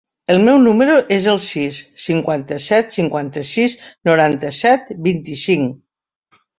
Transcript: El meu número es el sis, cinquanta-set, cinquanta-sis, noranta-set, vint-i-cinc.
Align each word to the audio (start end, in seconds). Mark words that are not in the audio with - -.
El 0.35 0.39
meu 0.45 0.55
número 0.61 0.95
es 1.17 1.27
el 1.33 1.37
sis, 1.49 1.83
cinquanta-set, 2.07 2.91
cinquanta-sis, 2.97 3.79
noranta-set, 4.13 4.95
vint-i-cinc. 5.13 5.83